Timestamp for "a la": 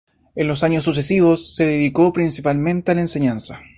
2.91-3.01